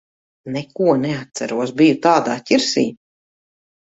Neko 0.55 0.87
neatceros. 1.03 1.75
Biju 1.83 1.99
tādā 2.07 2.39
ķirsī. 2.51 2.87